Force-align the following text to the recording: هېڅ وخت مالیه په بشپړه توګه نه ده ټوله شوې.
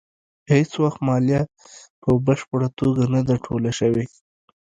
هېڅ 0.51 0.71
وخت 0.83 0.99
مالیه 1.07 1.41
په 2.01 2.09
بشپړه 2.25 2.67
توګه 2.79 3.03
نه 3.13 3.21
ده 3.27 3.35
ټوله 3.45 3.71
شوې. 3.79 4.05